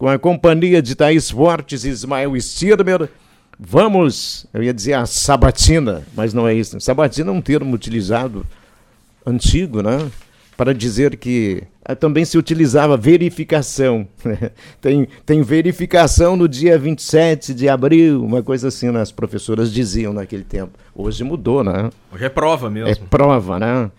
[0.00, 3.10] com a companhia de Thaís Fortes e Ismael Stirmer.
[3.58, 6.80] Vamos, eu ia dizer a sabatina, mas não é isso.
[6.80, 8.46] Sabatina é um termo utilizado
[9.26, 10.10] antigo, né?
[10.56, 14.08] Para dizer que ah, também se utilizava verificação.
[14.80, 19.02] tem, tem verificação no dia 27 de abril, uma coisa assim, né?
[19.02, 20.78] as professoras diziam naquele tempo.
[20.94, 21.90] Hoje mudou, né?
[22.10, 22.88] Hoje é prova mesmo.
[22.88, 23.90] É prova, né?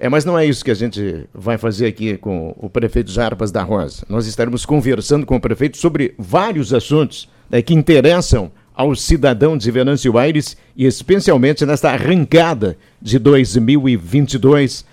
[0.00, 3.50] É, mas não é isso que a gente vai fazer aqui com o prefeito Jarbas
[3.50, 4.04] da Rosa.
[4.08, 9.72] Nós estaremos conversando com o prefeito sobre vários assuntos né, que interessam ao cidadão de
[9.72, 14.84] Venâncio Aires e especialmente nesta arrancada de 2022.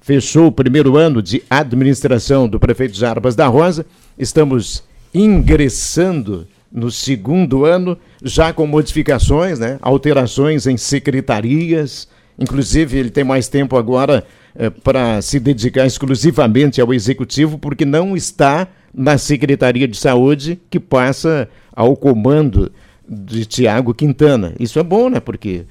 [0.00, 3.86] Fechou o primeiro ano de administração do prefeito Jarbas da Rosa.
[4.18, 4.82] Estamos
[5.14, 9.78] ingressando no segundo ano, já com modificações, né?
[9.80, 12.08] alterações em secretarias.
[12.36, 18.16] Inclusive, ele tem mais tempo agora eh, para se dedicar exclusivamente ao executivo, porque não
[18.16, 22.72] está na Secretaria de Saúde, que passa ao comando
[23.08, 24.54] de Tiago Quintana.
[24.58, 25.20] Isso é bom, né?
[25.20, 25.66] Porque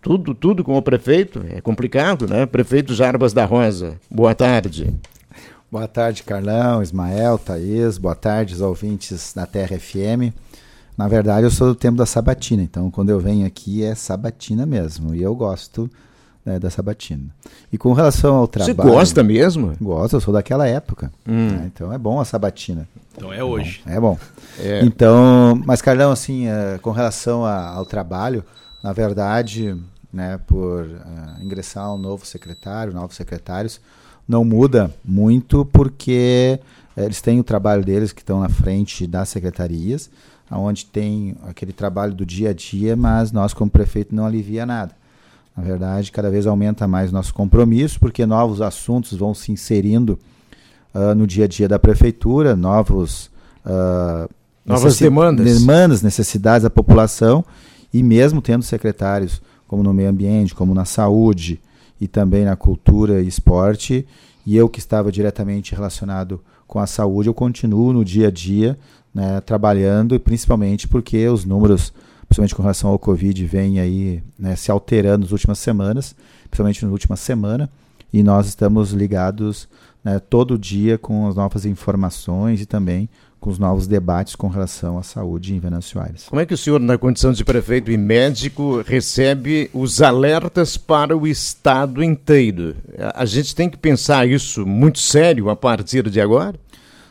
[0.00, 2.46] tudo, tudo com o prefeito é complicado, né?
[2.46, 4.92] Prefeito Jarbas da Rosa, boa tarde.
[5.70, 10.34] Boa tarde, Carlão, Ismael, Thaís, boa tarde, os ouvintes da Terra FM.
[10.98, 14.66] Na verdade, eu sou do tempo da sabatina, então quando eu venho aqui é sabatina
[14.66, 15.90] mesmo, e eu gosto
[16.44, 17.34] né, da sabatina.
[17.72, 18.76] E com relação ao trabalho...
[18.76, 19.74] Você gosta mesmo?
[19.80, 21.48] Gosto, eu sou daquela época, hum.
[21.48, 22.88] né, então é bom a sabatina.
[23.14, 23.82] Então é hoje.
[23.86, 24.18] É bom.
[24.58, 24.84] É.
[24.84, 28.44] Então, mas Carlão, assim, uh, com relação a, ao trabalho,
[28.82, 29.76] na verdade,
[30.12, 33.80] né, por uh, ingressar um novo secretário, novos secretários,
[34.26, 36.58] não muda muito porque
[36.96, 40.10] uh, eles têm o trabalho deles que estão na frente das secretarias,
[40.50, 44.94] onde tem aquele trabalho do dia a dia, mas nós como prefeito não alivia nada.
[45.56, 50.18] Na verdade, cada vez aumenta mais nosso compromisso, porque novos assuntos vão se inserindo
[50.94, 53.30] uh, no dia a dia da prefeitura, novos
[53.66, 54.28] uh,
[54.64, 55.60] novas demandas.
[55.60, 57.44] demandas, necessidades da população
[57.92, 61.60] e mesmo tendo secretários como no meio ambiente, como na saúde
[62.00, 64.06] e também na cultura e esporte,
[64.44, 68.78] e eu que estava diretamente relacionado com a saúde, eu continuo no dia a dia
[69.14, 71.92] né, trabalhando, principalmente porque os números,
[72.32, 76.14] principalmente com relação ao Covid, vêm aí né, se alterando nas últimas semanas,
[76.48, 77.68] principalmente na última semana,
[78.12, 79.68] e nós estamos ligados
[80.02, 84.98] né, todo dia com as novas informações e também com os novos debates com relação
[84.98, 86.26] à saúde em Venâncio Aires.
[86.28, 91.16] Como é que o senhor, na condição de prefeito e médico, recebe os alertas para
[91.16, 92.76] o Estado inteiro?
[93.14, 96.54] A gente tem que pensar isso muito sério a partir de agora?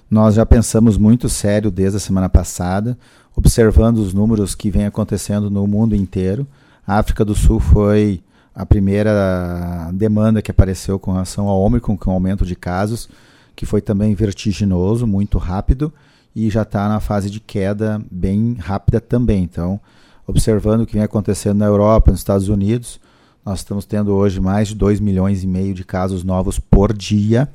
[0.10, 2.98] Nós já pensamos muito sério desde a semana passada,
[3.36, 6.48] observando os números que vem acontecendo no mundo inteiro.
[6.86, 8.22] A África do Sul foi
[8.54, 13.10] a primeira demanda que apareceu com relação ao Ômicron, com o aumento de casos,
[13.56, 15.94] que foi também vertiginoso, muito rápido,
[16.36, 19.44] e já está na fase de queda bem rápida também.
[19.44, 19.80] Então,
[20.28, 23.00] observando o que vem acontecendo na Europa, nos Estados Unidos,
[23.46, 27.50] nós estamos tendo hoje mais de 2 milhões e meio de casos novos por dia.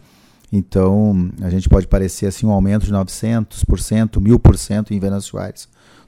[0.57, 5.53] Então, a gente pode parecer assim um aumento de 900%, 1000% em Venezuela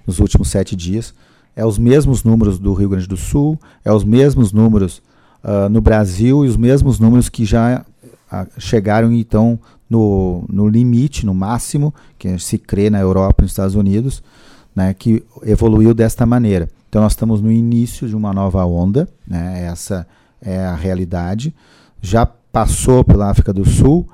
[0.06, 1.12] nos últimos sete dias
[1.58, 5.02] é os mesmos números do Rio Grande do Sul, é os mesmos números
[5.42, 7.84] uh, no Brasil e os mesmos números que já
[8.32, 9.58] uh, chegaram então
[9.90, 14.22] no, no limite, no máximo, que se crê na Europa e nos Estados Unidos,
[14.72, 16.68] né, que evoluiu desta maneira.
[16.88, 20.06] Então nós estamos no início de uma nova onda, né, essa
[20.40, 21.52] é a realidade.
[22.00, 24.08] Já passou pela África do Sul,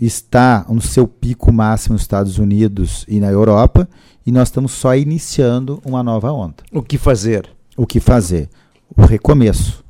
[0.00, 3.88] está no seu pico máximo nos Estados Unidos e na Europa,
[4.26, 6.56] e nós estamos só iniciando uma nova onda.
[6.72, 7.48] O que fazer?
[7.76, 8.48] O que fazer?
[8.96, 9.84] O recomeço.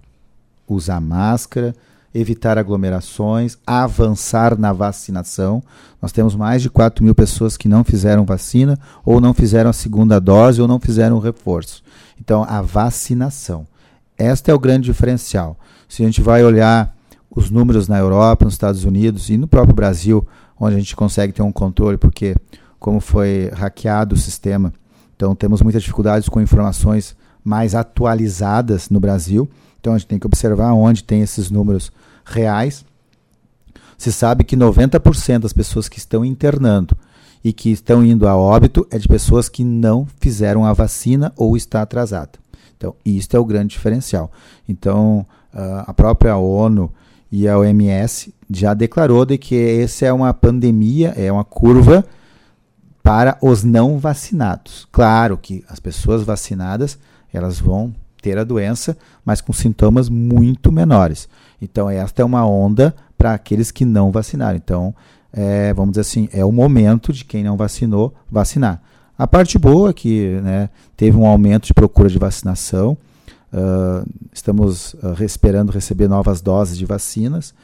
[0.68, 1.74] Usar máscara,
[2.14, 5.62] evitar aglomerações, avançar na vacinação.
[6.00, 9.72] Nós temos mais de 4 mil pessoas que não fizeram vacina, ou não fizeram a
[9.74, 11.82] segunda dose, ou não fizeram o reforço.
[12.20, 13.66] Então, a vacinação.
[14.18, 15.56] Este é o grande diferencial.
[15.88, 16.94] Se a gente vai olhar
[17.38, 20.26] os números na Europa, nos Estados Unidos e no próprio Brasil,
[20.58, 22.34] onde a gente consegue ter um controle, porque
[22.80, 24.72] como foi hackeado o sistema.
[25.14, 29.48] Então temos muitas dificuldades com informações mais atualizadas no Brasil.
[29.80, 31.92] Então a gente tem que observar onde tem esses números
[32.24, 32.84] reais.
[33.96, 36.96] Se sabe que 90% das pessoas que estão internando
[37.44, 41.56] e que estão indo a óbito é de pessoas que não fizeram a vacina ou
[41.56, 42.32] está atrasada.
[42.76, 44.30] Então, isso é o grande diferencial.
[44.68, 45.24] Então,
[45.86, 46.92] a própria ONU
[47.30, 52.04] e a OMS já declarou de que essa é uma pandemia, é uma curva
[53.02, 54.86] para os não vacinados.
[54.90, 56.98] Claro que as pessoas vacinadas
[57.32, 61.28] elas vão ter a doença, mas com sintomas muito menores.
[61.60, 64.56] Então esta é uma onda para aqueles que não vacinaram.
[64.56, 64.94] Então
[65.32, 68.80] é, vamos dizer assim, é o momento de quem não vacinou vacinar.
[69.18, 72.96] A parte boa é que né, teve um aumento de procura de vacinação,
[73.52, 77.54] uh, estamos uh, esperando receber novas doses de vacinas,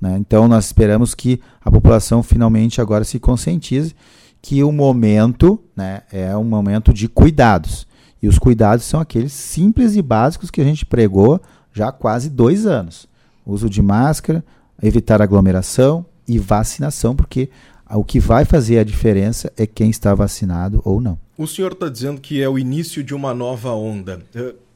[0.00, 3.94] né, então nós esperamos que a população finalmente agora se conscientize
[4.42, 7.86] que o momento né, é um momento de cuidados.
[8.22, 11.40] E os cuidados são aqueles simples e básicos que a gente pregou
[11.72, 13.08] já há quase dois anos.
[13.46, 14.44] Uso de máscara,
[14.82, 17.50] evitar aglomeração e vacinação, porque
[17.90, 21.18] o que vai fazer a diferença é quem está vacinado ou não.
[21.36, 24.22] O senhor está dizendo que é o início de uma nova onda.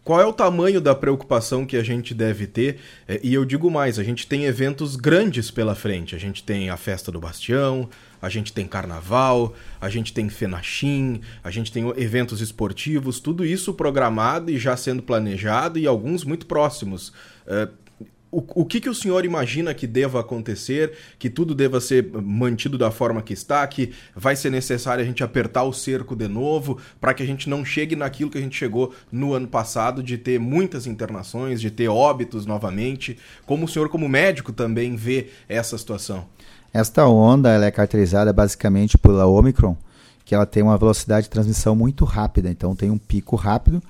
[0.09, 2.79] Qual é o tamanho da preocupação que a gente deve ter?
[3.07, 6.17] Eh, e eu digo mais, a gente tem eventos grandes pela frente.
[6.17, 7.91] A gente tem a festa do Bastião,
[8.23, 13.75] a gente tem carnaval, a gente tem Fenachim, a gente tem eventos esportivos, tudo isso
[13.75, 17.13] programado e já sendo planejado e alguns muito próximos.
[18.31, 22.77] O, o que, que o senhor imagina que deva acontecer, que tudo deva ser mantido
[22.77, 26.79] da forma que está, que vai ser necessário a gente apertar o cerco de novo
[27.01, 30.19] para que a gente não chegue naquilo que a gente chegou no ano passado, de
[30.19, 33.19] ter muitas internações, de ter óbitos novamente?
[33.47, 36.27] Como o senhor, como médico, também vê essa situação?
[36.73, 39.75] Esta onda ela é caracterizada basicamente pela Omicron,
[40.23, 43.83] que ela tem uma velocidade de transmissão muito rápida, então tem um pico rápido,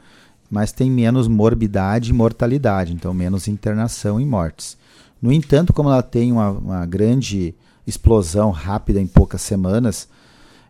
[0.50, 4.76] mas tem menos morbidade e mortalidade, então menos internação e mortes.
[5.20, 7.54] No entanto, como ela tem uma, uma grande
[7.86, 10.08] explosão rápida em poucas semanas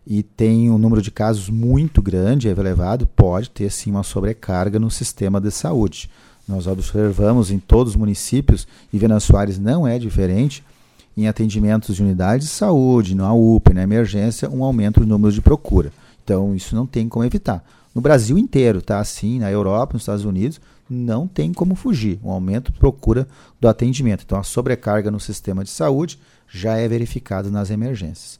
[0.07, 4.89] e tem um número de casos muito grande, elevado, pode ter sim uma sobrecarga no
[4.89, 6.09] sistema de saúde.
[6.47, 10.63] Nós observamos em todos os municípios, e Venâncio Soares não é diferente,
[11.15, 15.41] em atendimentos de unidades de saúde, na UPA, na emergência, um aumento do número de
[15.41, 15.91] procura.
[16.23, 17.63] Então, isso não tem como evitar.
[17.93, 22.19] No Brasil inteiro, tá assim, na Europa, nos Estados Unidos, não tem como fugir.
[22.23, 23.27] Um aumento de procura
[23.59, 24.23] do atendimento.
[24.25, 28.39] Então, a sobrecarga no sistema de saúde já é verificada nas emergências.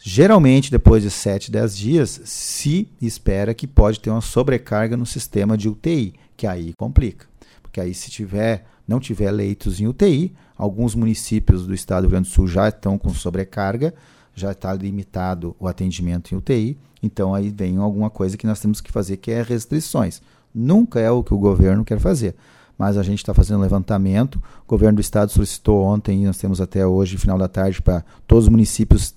[0.00, 5.58] Geralmente, depois de 7, 10 dias, se espera que pode ter uma sobrecarga no sistema
[5.58, 7.26] de UTI, que aí complica.
[7.62, 12.10] Porque aí, se tiver, não tiver leitos em UTI, Alguns municípios do estado do Rio
[12.10, 13.94] Grande do Sul já estão com sobrecarga,
[14.34, 18.80] já está limitado o atendimento em UTI, então aí vem alguma coisa que nós temos
[18.80, 20.20] que fazer, que é restrições.
[20.54, 22.34] Nunca é o que o governo quer fazer,
[22.76, 24.36] mas a gente está fazendo um levantamento.
[24.36, 28.04] O governo do estado solicitou ontem, e nós temos até hoje, final da tarde, para
[28.26, 29.14] todos os municípios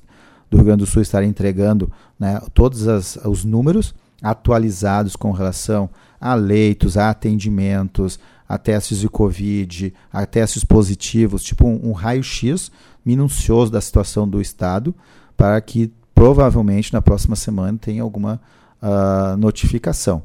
[0.49, 5.89] do Rio Grande do Sul estarem entregando né, todos as, os números atualizados com relação
[6.19, 12.69] a leitos, a atendimentos, a testes de Covid, a testes positivos, tipo um, um raio-x
[13.03, 14.93] minucioso da situação do Estado,
[15.35, 15.91] para que
[16.21, 18.39] provavelmente na próxima semana tenha alguma
[18.79, 20.21] uh, notificação.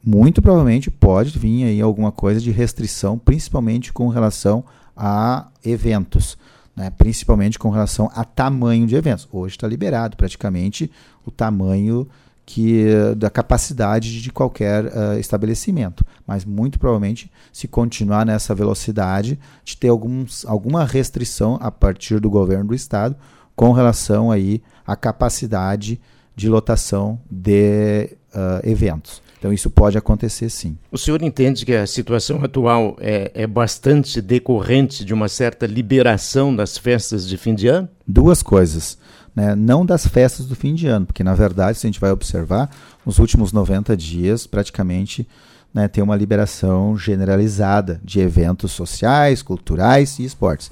[0.00, 4.64] Muito provavelmente pode vir aí alguma coisa de restrição, principalmente com relação
[4.96, 6.38] a eventos.
[6.76, 9.28] Né, principalmente com relação a tamanho de eventos.
[9.30, 10.90] Hoje está liberado praticamente
[11.26, 12.08] o tamanho
[12.46, 12.86] que
[13.16, 19.88] da capacidade de qualquer uh, estabelecimento, mas muito provavelmente se continuar nessa velocidade de ter
[19.88, 23.16] alguns, alguma restrição a partir do governo do estado
[23.54, 26.00] com relação aí à capacidade
[26.34, 29.22] de lotação de uh, eventos.
[29.38, 30.78] Então isso pode acontecer sim.
[30.90, 36.54] O senhor entende que a situação atual é, é bastante decorrente de uma certa liberação
[36.54, 37.88] das festas de fim de ano?
[38.06, 38.96] Duas coisas
[39.34, 42.10] né, não das festas do fim de ano, porque na verdade, se a gente vai
[42.10, 42.70] observar,
[43.04, 45.26] nos últimos 90 dias, praticamente
[45.72, 50.70] né, tem uma liberação generalizada de eventos sociais, culturais e esportes.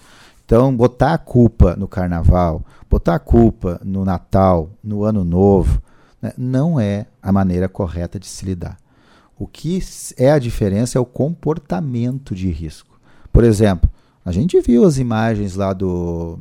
[0.50, 5.80] Então, botar a culpa no carnaval, botar a culpa no Natal, no Ano Novo,
[6.20, 8.76] né, não é a maneira correta de se lidar.
[9.38, 9.78] O que
[10.16, 12.98] é a diferença é o comportamento de risco.
[13.32, 13.88] Por exemplo,
[14.24, 16.36] a gente viu as imagens lá do,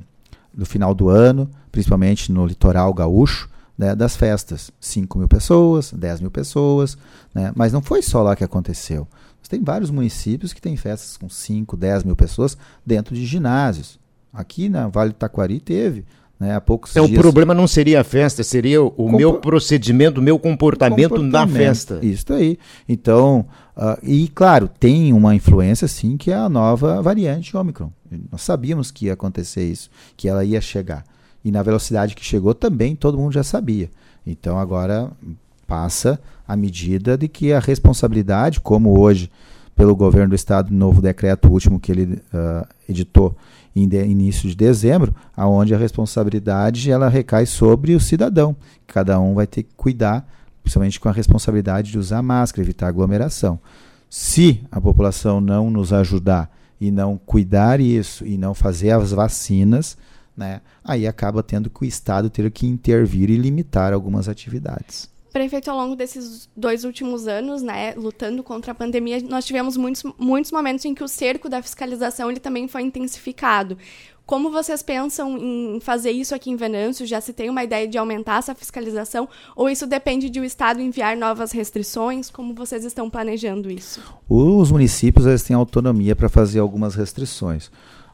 [0.51, 3.47] do final do ano, principalmente no litoral gaúcho,
[3.77, 4.71] né, das festas.
[4.81, 6.97] 5 mil pessoas, 10 mil pessoas,
[7.31, 9.07] né, mas não foi só lá que aconteceu.
[9.49, 13.99] Tem vários municípios que têm festas com 5, 10 mil pessoas dentro de ginásios.
[14.31, 16.05] Aqui na Vale do Taquari teve,
[16.39, 17.17] né, há poucos então, dias.
[17.17, 21.47] O problema não seria a festa, seria o meu procedimento, o meu comportamento, comportamento, na
[21.47, 21.99] festa.
[22.03, 22.59] Isso aí.
[22.87, 27.91] Então, uh, e claro, tem uma influência sim que é a nova variante Omicron.
[28.31, 31.03] Nós sabíamos que ia acontecer isso, que ela ia chegar.
[31.43, 33.89] E na velocidade que chegou também todo mundo já sabia.
[34.27, 35.11] Então agora
[35.69, 39.29] passa a medida de que a responsabilidade, como hoje
[39.75, 43.37] pelo governo do estado, novo decreto último que ele uh, editou
[43.73, 48.55] em de, início de dezembro, aonde a responsabilidade ela recai sobre o cidadão.
[48.87, 50.27] Cada um vai ter que cuidar,
[50.63, 53.59] principalmente com a responsabilidade de usar máscara, evitar aglomeração.
[54.09, 59.97] Se a população não nos ajudar e não cuidar isso e não fazer as vacinas,
[60.35, 65.09] né, aí acaba tendo que o Estado ter que intervir e limitar algumas atividades.
[65.31, 70.03] Prefeito, ao longo desses dois últimos anos, né, lutando contra a pandemia, nós tivemos muitos,
[70.17, 73.77] muitos momentos em que o cerco da fiscalização ele também foi intensificado.
[74.29, 77.03] Como vocês pensam em fazer isso aqui em Venâncio?
[77.03, 79.27] Já se tem uma ideia de aumentar essa fiscalização?
[79.55, 82.29] Ou isso depende de o Estado enviar novas restrições?
[82.29, 83.99] Como vocês estão planejando isso?
[84.29, 87.71] Os municípios eles têm autonomia para fazer algumas restrições.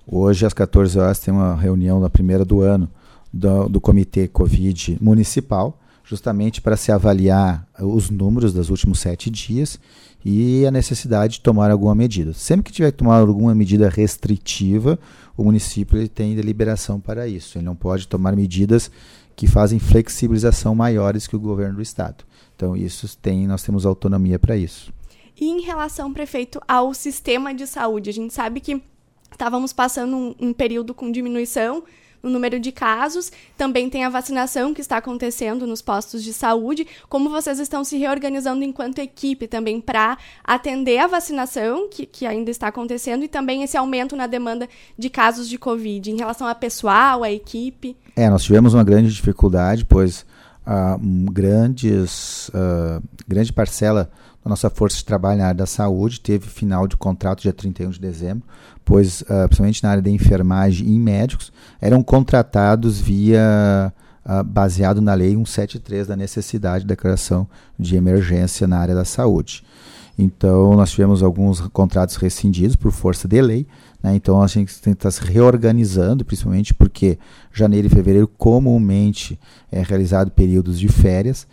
[0.08, 2.90] Hoje, às 14 horas, tem uma reunião na primeira do ano
[3.34, 9.80] do, do Comitê Covid Municipal, justamente para se avaliar os números dos últimos sete dias
[10.24, 12.34] e a necessidade de tomar alguma medida.
[12.34, 15.00] Sempre que tiver que tomar alguma medida restritiva,
[15.36, 17.58] o município ele tem deliberação para isso.
[17.58, 18.90] Ele não pode tomar medidas
[19.36, 22.24] que fazem flexibilização maiores que o governo do estado.
[22.56, 24.94] Então isso tem, nós temos autonomia para isso.
[25.40, 28.82] E em relação, prefeito, ao sistema de saúde, a gente sabe que
[29.32, 31.84] estávamos passando um, um período com diminuição
[32.26, 33.32] no número de casos.
[33.56, 36.88] Também tem a vacinação que está acontecendo nos postos de saúde.
[37.08, 42.50] Como vocês estão se reorganizando enquanto equipe também para atender a vacinação que, que ainda
[42.50, 44.68] está acontecendo e também esse aumento na demanda
[44.98, 47.96] de casos de Covid em relação a pessoal, a equipe?
[48.16, 50.26] É, nós tivemos uma grande dificuldade, pois
[50.66, 54.10] uh, grandes, uh, grande parcela
[54.46, 57.90] da nossa força de trabalho na área da saúde teve final de contrato dia 31
[57.90, 58.48] de dezembro
[58.86, 63.92] pois, uh, principalmente na área da enfermagem e médicos, eram contratados via
[64.24, 67.48] uh, baseado na lei 173 da necessidade de declaração
[67.78, 69.64] de emergência na área da saúde.
[70.18, 73.68] Então, nós tivemos alguns contratos rescindidos por força de lei.
[74.02, 74.16] Né?
[74.16, 77.18] Então, a gente tem que estar se reorganizando, principalmente porque
[77.52, 79.38] janeiro e fevereiro comumente
[79.70, 81.46] é realizado períodos de férias.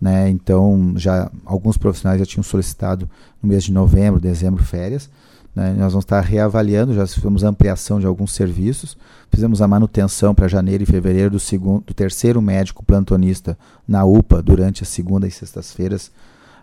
[0.00, 0.28] Né?
[0.30, 3.08] Então, já alguns profissionais já tinham solicitado
[3.42, 5.10] no mês de novembro, dezembro, férias.
[5.54, 5.74] Né?
[5.76, 8.96] Nós vamos estar reavaliando, já fizemos ampliação de alguns serviços,
[9.30, 14.40] fizemos a manutenção para janeiro e fevereiro do, segundo, do terceiro médico plantonista na UPA
[14.40, 16.12] durante as segundas e sextas-feiras,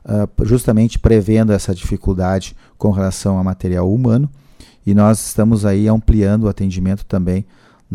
[0.06, 4.30] uh, justamente prevendo essa dificuldade com relação a material humano.
[4.86, 7.46] E nós estamos aí ampliando o atendimento também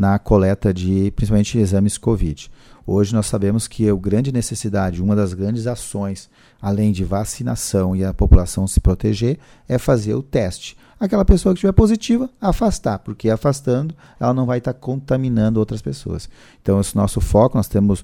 [0.00, 2.50] na coleta de, principalmente, exames COVID.
[2.86, 6.30] Hoje nós sabemos que a grande necessidade, uma das grandes ações,
[6.60, 9.38] além de vacinação e a população se proteger,
[9.68, 14.58] é fazer o teste aquela pessoa que estiver positiva, afastar, porque afastando, ela não vai
[14.58, 16.28] estar contaminando outras pessoas.
[16.60, 18.00] Então, esse nosso foco, nós temos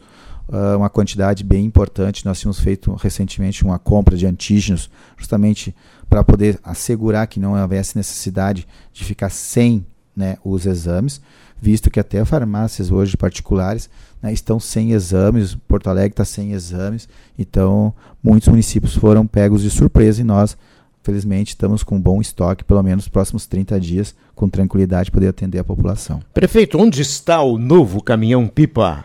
[0.48, 2.24] uh, uma quantidade bem importante.
[2.24, 5.76] Nós tínhamos feito recentemente uma compra de antígenos, justamente
[6.08, 9.84] para poder assegurar que não houvesse necessidade de ficar sem
[10.16, 11.20] né, os exames,
[11.60, 13.90] visto que até farmácias hoje particulares
[14.22, 17.08] né, estão sem exames, Porto Alegre está sem exames,
[17.38, 17.92] então
[18.22, 20.56] muitos municípios foram pegos de surpresa e nós
[21.02, 25.28] felizmente estamos com um bom estoque, pelo menos nos próximos 30 dias, com tranquilidade, poder
[25.28, 26.20] atender a população.
[26.34, 29.04] Prefeito, onde está o novo caminhão-pipa?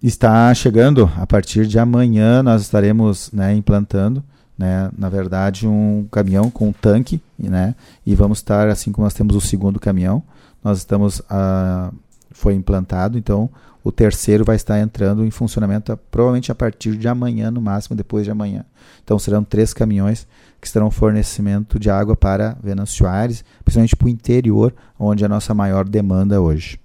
[0.00, 4.22] Está chegando a partir de amanhã, nós estaremos né, implantando,
[4.56, 7.74] né, na verdade, um caminhão com tanque, né,
[8.06, 10.22] e vamos estar, assim como nós temos o segundo caminhão,
[10.62, 11.94] nós estamos, uh,
[12.30, 13.50] foi implantado, então
[13.84, 18.24] o terceiro vai estar entrando em funcionamento provavelmente a partir de amanhã, no máximo depois
[18.24, 18.64] de amanhã.
[19.04, 20.26] Então serão três caminhões
[20.58, 25.28] que estarão fornecimento de água para Venâncio Aires, principalmente para o interior, onde é a
[25.28, 26.80] nossa maior demanda hoje.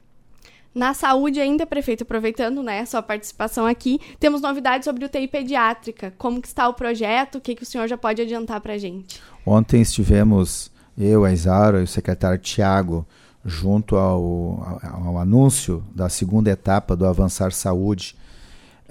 [0.74, 6.14] Na saúde ainda, prefeito, aproveitando né, sua participação aqui, temos novidades sobre UTI pediátrica.
[6.18, 7.36] Como que está o projeto?
[7.40, 9.20] O que, que o senhor já pode adiantar para a gente?
[9.46, 13.06] Ontem estivemos, eu, a Isaura e o secretário Tiago,
[13.44, 18.16] junto ao, ao, ao, anúncio da segunda etapa do Avançar Saúde,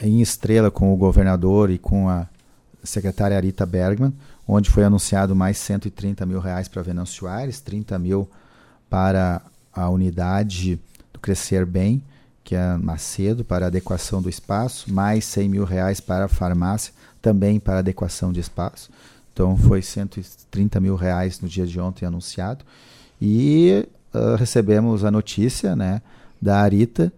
[0.01, 2.27] em Estrela, com o governador e com a
[2.83, 4.13] secretária Arita Bergman,
[4.47, 8.29] onde foi anunciado mais 130 mil reais para Venâncio Aires, 30 mil
[8.89, 9.43] para
[9.73, 10.81] a unidade
[11.19, 12.01] do Crescer Bem,
[12.45, 17.59] que é Macedo, para adequação do espaço, mais 100 mil reais para a farmácia, também
[17.59, 18.89] para adequação de espaço.
[19.33, 22.65] Então foi 130 mil reais no dia de ontem anunciado.
[23.21, 26.01] E uh, recebemos a notícia né,
[26.41, 27.13] da Arita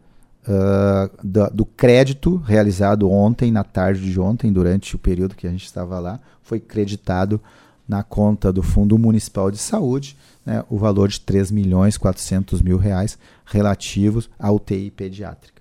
[0.48, 5.50] uh, do, do, crédito realizado ontem, na tarde de ontem, durante o período que a
[5.50, 7.40] gente estava lá, foi creditado
[7.86, 12.78] na conta do Fundo Municipal de Saúde né, o valor de 3 milhões 400 mil
[12.78, 15.60] reais relativos à UTI pediátrica.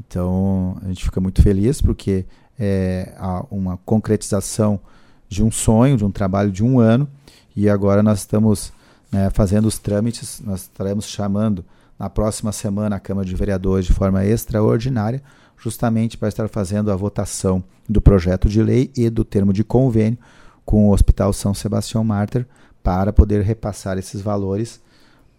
[0.00, 2.24] Então, a gente fica muito feliz porque
[2.58, 3.14] é
[3.50, 4.80] uma concretização
[5.28, 7.08] de um sonho, de um trabalho de um ano,
[7.54, 8.72] e agora nós estamos
[9.10, 11.64] né, fazendo os trâmites, nós estaremos chamando
[11.98, 15.22] na próxima semana a Câmara de Vereadores de forma extraordinária,
[15.56, 20.18] justamente para estar fazendo a votação do projeto de lei e do termo de convênio
[20.64, 22.46] com o Hospital São Sebastião Mártir
[22.82, 24.80] para poder repassar esses valores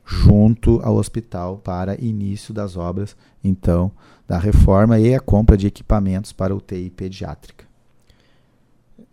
[0.06, 3.92] junto ao hospital para início das obras, então,
[4.28, 7.70] da reforma e a compra de equipamentos para UTI pediátrica.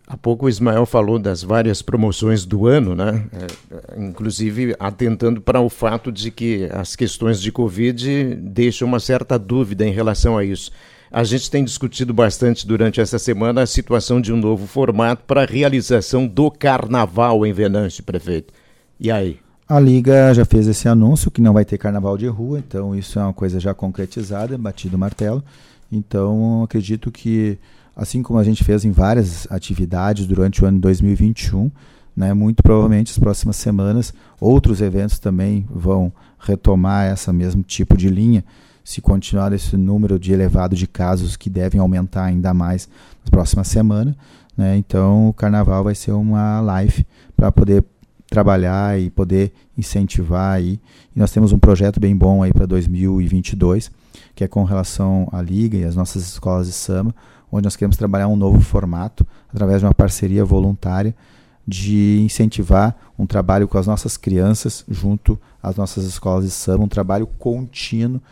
[0.08, 3.26] Há pouco o Ismael falou das várias promoções do ano, né?
[3.32, 9.36] É, inclusive atentando para o fato de que as questões de Covid deixam uma certa
[9.36, 10.70] dúvida em relação a isso.
[11.10, 15.42] A gente tem discutido bastante durante essa semana a situação de um novo formato para
[15.42, 18.52] a realização do carnaval em Venâncio, prefeito.
[18.98, 19.38] E aí?
[19.68, 23.18] A Liga já fez esse anúncio que não vai ter carnaval de rua, então isso
[23.18, 25.42] é uma coisa já concretizada, batido o martelo.
[25.90, 27.58] Então acredito que
[27.96, 31.70] assim como a gente fez em várias atividades durante o ano 2021,
[32.16, 38.08] né, muito provavelmente as próximas semanas outros eventos também vão retomar essa mesmo tipo de
[38.08, 38.44] linha,
[38.86, 42.88] se continuar esse número de elevado de casos que devem aumentar ainda mais
[43.20, 44.14] nas próximas semanas.
[44.56, 47.04] Né, então o carnaval vai ser uma live
[47.36, 47.84] para poder
[48.30, 50.80] trabalhar e poder incentivar aí.
[51.14, 53.90] E nós temos um projeto bem bom aí para 2022,
[54.36, 57.12] que é com relação à liga e as nossas escolas de samba,
[57.50, 61.12] onde nós queremos trabalhar um novo formato através de uma parceria voluntária
[61.66, 66.88] de incentivar um trabalho com as nossas crianças junto às nossas escolas de samba, um
[66.88, 68.22] trabalho contínuo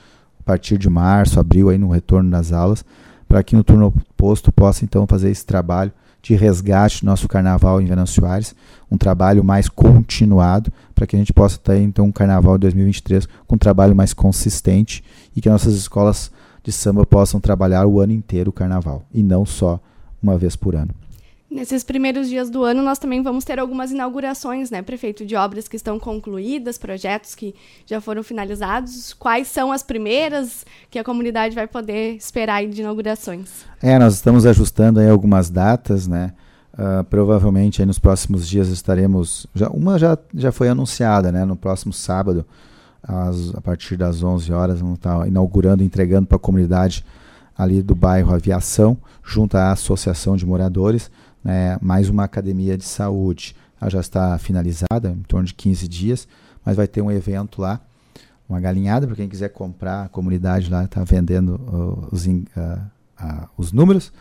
[0.45, 2.85] a partir de março, abril aí no retorno das aulas,
[3.27, 5.91] para que no turno oposto possa então fazer esse trabalho
[6.23, 8.55] de resgate do nosso carnaval em Venâncio Soares,
[8.91, 13.29] um trabalho mais continuado, para que a gente possa ter então um carnaval de 2023
[13.47, 15.03] com um trabalho mais consistente
[15.35, 16.31] e que nossas escolas
[16.63, 19.79] de samba possam trabalhar o ano inteiro o carnaval e não só
[20.23, 20.95] uma vez por ano.
[21.55, 25.69] Nesses primeiros dias do ano, nós também vamos ter algumas inaugurações, né, prefeito, de obras
[25.69, 27.55] que estão concluídas, projetos que
[27.87, 29.15] já foram finalizados.
[29.15, 33.65] Quais são as primeiras que a comunidade vai poder esperar de inaugurações?
[33.81, 36.33] É, nós estamos ajustando aí algumas datas, né?
[36.73, 39.47] Uh, provavelmente aí nos próximos dias estaremos.
[39.55, 41.45] Já, uma já, já foi anunciada, né?
[41.45, 42.45] No próximo sábado
[43.01, 47.05] às, a partir das 11 horas, vamos estar inaugurando, entregando para a comunidade
[47.57, 51.13] ali do bairro Aviação, junto à Associação de Moradores,
[51.45, 53.55] né, mais uma academia de saúde.
[53.81, 56.27] Ela já está finalizada, em torno de 15 dias,
[56.65, 57.81] mas vai ter um evento lá,
[58.49, 63.49] uma galinhada, para quem quiser comprar, a comunidade lá está vendendo uh, os, uh, uh,
[63.57, 64.13] os números,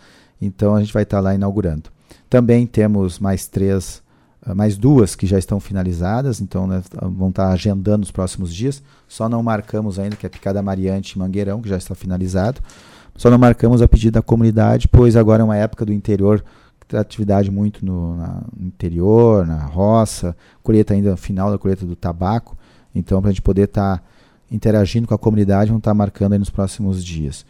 [0.42, 1.90] então a gente vai estar tá lá inaugurando.
[2.30, 4.04] Também temos mais três
[4.46, 8.84] ah, mais duas que já estão finalizadas, então né, vão estar agendando nos próximos dias.
[9.08, 12.62] Só não marcamos ainda, que é Picada Mariante e Mangueirão, que já está finalizado.
[13.16, 16.44] Só não marcamos a pedido da comunidade, pois agora é uma época do interior,
[16.94, 22.58] atividade muito no, na, no interior, na roça, colheita ainda, final da colheita do tabaco.
[22.94, 24.04] Então, para a gente poder estar tá
[24.52, 27.46] interagindo com a comunidade, vamos estar tá marcando nos próximos dias.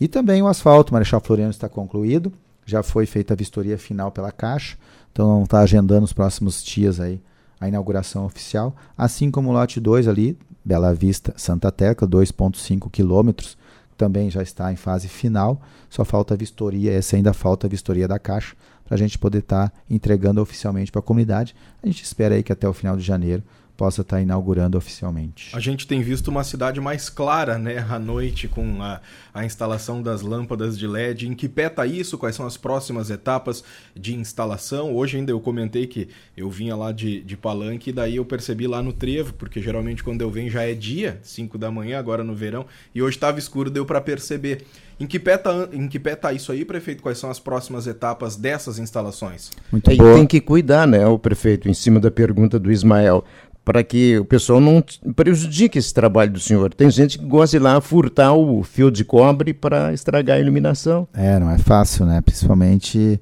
[0.00, 2.32] E também o asfalto, Marechal Floriano está concluído,
[2.66, 4.76] já foi feita a vistoria final pela Caixa.
[5.12, 7.20] Então está agendando os próximos dias aí
[7.60, 13.56] a inauguração oficial, assim como o lote 2 ali, Bela Vista, Santa Tecla, 2.5 quilômetros,
[13.96, 18.08] também já está em fase final, só falta a vistoria, essa ainda falta a vistoria
[18.08, 21.54] da Caixa, para a gente poder estar tá entregando oficialmente para a comunidade.
[21.82, 23.42] A gente espera aí que até o final de janeiro
[23.76, 25.50] possa estar inaugurando oficialmente.
[25.54, 29.00] A gente tem visto uma cidade mais clara, né, à noite com a,
[29.32, 31.28] a instalação das lâmpadas de LED.
[31.28, 32.16] Em que pé tá isso?
[32.16, 34.94] Quais são as próximas etapas de instalação?
[34.94, 38.66] Hoje ainda eu comentei que eu vinha lá de, de Palanque e daí eu percebi
[38.66, 42.22] lá no trevo, porque geralmente quando eu venho já é dia, 5 da manhã, agora
[42.22, 44.64] no verão, e hoje estava escuro, deu para perceber.
[44.98, 47.02] Em que, pé tá, em que pé tá isso aí, prefeito?
[47.02, 49.50] Quais são as próximas etapas dessas instalações?
[49.72, 53.24] Muito é, Tem que cuidar, né, o prefeito, em cima da pergunta do Ismael
[53.64, 54.84] para que o pessoal não
[55.16, 56.72] prejudique esse trabalho do senhor.
[56.74, 60.40] Tem gente que gosta de ir lá furtar o fio de cobre para estragar a
[60.40, 61.08] iluminação.
[61.14, 62.20] É, não é fácil, né?
[62.20, 63.18] Principalmente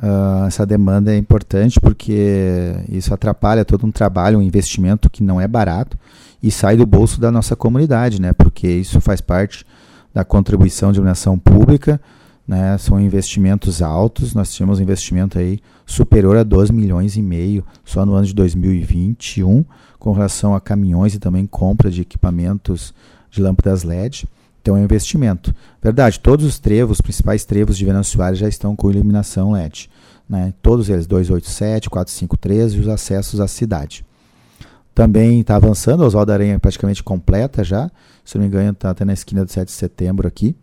[0.00, 5.40] uh, essa demanda é importante porque isso atrapalha todo um trabalho, um investimento que não
[5.40, 5.98] é barato
[6.40, 8.32] e sai do bolso da nossa comunidade, né?
[8.32, 9.66] Porque isso faz parte
[10.14, 12.00] da contribuição de iluminação pública
[12.46, 12.78] né?
[12.78, 18.06] São investimentos altos, nós tínhamos um investimento aí superior a 12 milhões e meio só
[18.06, 19.64] no ano de 2021,
[19.98, 22.94] com relação a caminhões e também compra de equipamentos
[23.30, 24.28] de lâmpadas LED.
[24.62, 25.54] Então é um investimento.
[25.82, 29.90] Verdade, todos os trevos, os principais trevos de Venâncio Soares já estão com iluminação LED.
[30.28, 30.52] Né?
[30.60, 34.04] Todos eles, 287, 453 e os acessos à cidade.
[34.92, 37.90] Também está avançando, a Oswaldo Aranha praticamente completa já.
[38.24, 40.56] Se não me engano, está até na esquina do 7 de setembro aqui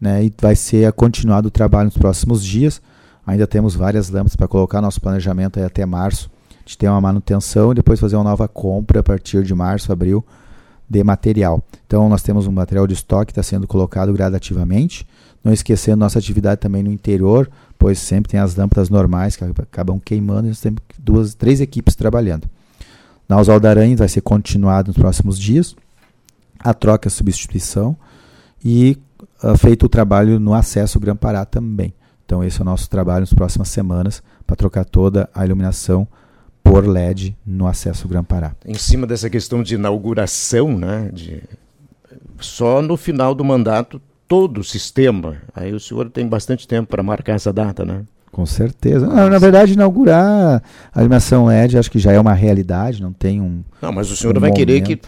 [0.00, 2.80] né, e vai ser continuado o trabalho nos próximos dias.
[3.26, 6.30] Ainda temos várias lâmpadas para colocar nosso planejamento até março,
[6.64, 10.24] de ter uma manutenção e depois fazer uma nova compra a partir de março, abril,
[10.88, 11.62] de material.
[11.86, 15.06] Então nós temos um material de estoque que está sendo colocado gradativamente,
[15.42, 20.00] não esquecendo nossa atividade também no interior, pois sempre tem as lâmpadas normais que acabam
[20.04, 22.48] queimando e nós temos duas, três equipes trabalhando.
[23.28, 25.74] Na Oswaldo Aranha vai ser continuado nos próximos dias.
[26.58, 27.96] A troca e a substituição.
[28.64, 28.98] E
[29.58, 31.94] feito o trabalho no acesso Grã-Pará também.
[32.24, 36.06] Então esse é o nosso trabalho nas próximas semanas para trocar toda a iluminação
[36.62, 38.54] por LED no acesso Grã-Pará.
[38.64, 41.42] Em cima dessa questão de inauguração, né, de
[42.40, 45.36] só no final do mandato todo o sistema.
[45.54, 48.04] Aí o senhor tem bastante tempo para marcar essa data, né?
[48.36, 49.06] Com certeza.
[49.06, 50.62] Não, na verdade, inaugurar
[50.94, 53.64] a animação LED acho que já é uma realidade, não tem um.
[53.80, 54.58] Não, mas o senhor um vai momento.
[54.58, 55.00] querer que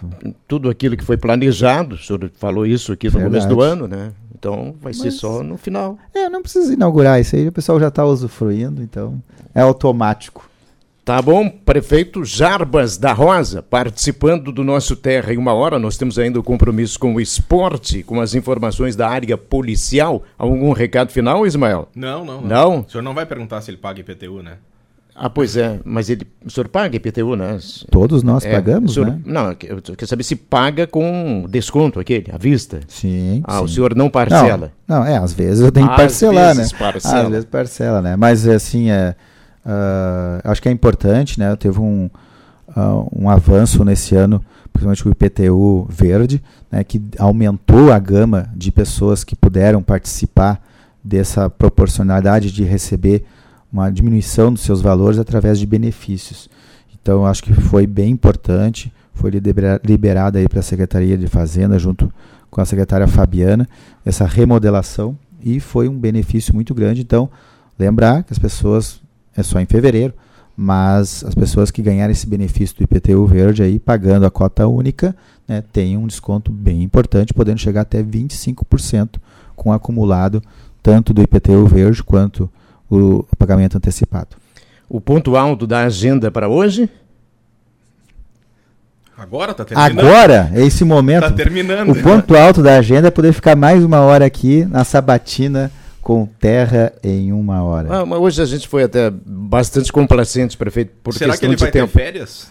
[0.49, 3.45] tudo aquilo que foi planejado, o senhor falou isso aqui no verdade.
[3.45, 4.12] começo do ano, né?
[4.35, 5.99] Então vai mas, ser só no final.
[6.14, 9.23] É, não precisa inaugurar isso aí, o pessoal já está usufruindo, então
[9.55, 10.48] é automático.
[11.09, 15.79] Tá bom, prefeito Jarbas da Rosa, participando do nosso Terra em uma hora.
[15.79, 20.23] Nós temos ainda o compromisso com o esporte, com as informações da área policial.
[20.37, 21.88] Algum recado final, Ismael?
[21.97, 22.42] Não, não.
[22.42, 22.49] Não?
[22.49, 22.81] não?
[22.81, 24.59] O senhor não vai perguntar se ele paga IPTU, né?
[25.16, 27.59] Ah, pois é, mas ele, o senhor paga IPTU, né?
[27.90, 29.18] Todos nós é, pagamos, senhor, né?
[29.25, 32.81] Não, eu quero saber se paga com desconto aquele, à vista.
[32.87, 33.40] Sim.
[33.44, 33.64] Ah, sim.
[33.64, 34.73] o senhor não parcela?
[34.87, 36.68] Não, não, é, às vezes eu tenho que parcelar, né?
[36.79, 37.23] Parcela.
[37.23, 38.14] Às vezes parcela, né?
[38.14, 39.16] Mas assim, é
[39.64, 41.55] Uh, acho que é importante, né?
[41.57, 42.11] Teve um,
[42.77, 48.71] uh, um avanço nesse ano, principalmente o IPTU verde, né, que aumentou a gama de
[48.71, 50.62] pessoas que puderam participar
[51.03, 53.25] dessa proporcionalidade de receber
[53.73, 56.49] uma diminuição dos seus valores através de benefícios.
[57.01, 59.31] Então, acho que foi bem importante, foi
[59.85, 62.12] liberada aí para a Secretaria de Fazenda, junto
[62.51, 63.68] com a secretária Fabiana,
[64.05, 67.03] essa remodelação, e foi um benefício muito grande.
[67.03, 67.29] Então,
[67.79, 69.01] lembrar que as pessoas
[69.38, 70.12] é só em fevereiro,
[70.57, 75.14] mas as pessoas que ganharem esse benefício do IPTU verde aí, pagando a cota única,
[75.46, 79.20] né, têm um desconto bem importante, podendo chegar até 25%
[79.55, 80.42] com acumulado
[80.83, 82.51] tanto do IPTU verde quanto
[82.90, 84.37] o pagamento antecipado.
[84.88, 86.90] O ponto alto da agenda para hoje?
[89.16, 89.98] Agora está terminando.
[90.01, 91.24] Agora, é esse momento.
[91.24, 91.90] Está terminando.
[91.90, 95.70] O ponto alto da agenda é poder ficar mais uma hora aqui na sabatina
[96.09, 97.99] com terra em uma hora.
[97.99, 101.57] Ah, mas hoje a gente foi até bastante complacente, prefeito, por Será questão que ele
[101.57, 101.92] de vai tempo.
[101.92, 102.51] ter férias?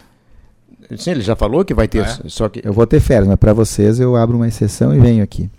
[0.96, 2.30] Sim, ele já falou que vai ter, ah, é?
[2.30, 5.24] só que eu vou ter férias, mas para vocês eu abro uma exceção e venho
[5.24, 5.50] aqui.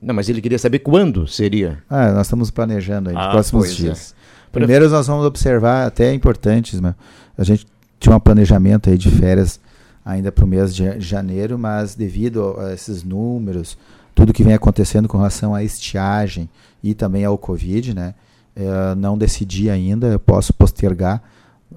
[0.00, 1.82] Não, mas ele queria saber quando seria.
[1.90, 3.74] Ah, nós estamos planejando aí, ah, nos próximos é.
[3.74, 4.14] dias.
[4.16, 4.50] É.
[4.52, 6.94] Primeiro nós vamos observar até importantes, mas
[7.36, 7.66] a gente
[7.98, 9.58] tinha um planejamento aí de férias
[10.04, 13.76] ainda para o mês de janeiro, mas devido a esses números,
[14.14, 16.48] tudo que vem acontecendo com relação à estiagem
[16.82, 18.14] e também ao Covid, né?
[18.56, 21.20] É, não decidi ainda, eu posso postergar,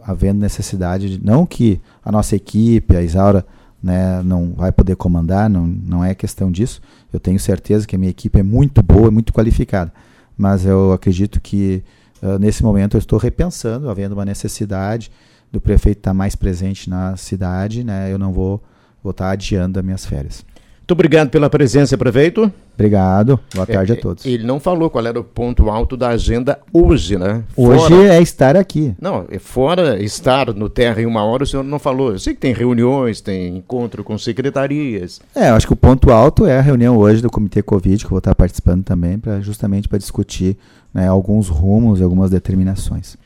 [0.04, 3.44] havendo necessidade de, não que a nossa equipe, a Isaura,
[3.82, 6.82] né, não vai poder comandar, não, não é questão disso.
[7.12, 9.92] Eu tenho certeza que a minha equipe é muito boa, muito qualificada,
[10.38, 11.84] mas eu acredito que
[12.22, 15.12] uh, nesse momento eu estou repensando, havendo uma necessidade
[15.52, 18.62] do prefeito estar mais presente na cidade, né, eu não vou,
[19.04, 20.46] vou estar adiando as minhas férias.
[20.88, 22.50] Muito obrigado pela presença, prefeito.
[22.74, 23.38] Obrigado.
[23.54, 24.26] Boa tarde é, a todos.
[24.26, 27.44] Ele não falou qual era o ponto alto da agenda hoje, né?
[27.58, 28.16] Hoje fora...
[28.16, 28.96] é estar aqui.
[28.98, 32.14] Não, é fora estar no Terra em uma hora, o senhor não falou.
[32.14, 35.20] Eu sei que tem reuniões, tem encontro com secretarias.
[35.36, 38.06] É, eu acho que o ponto alto é a reunião hoje do Comitê Covid, que
[38.06, 40.56] eu vou estar participando também, pra, justamente para discutir
[40.94, 43.18] né, alguns rumos e algumas determinações.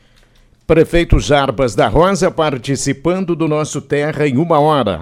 [0.66, 4.98] Prefeito Jarbas da Rosa participando do nosso Terra em uma hora.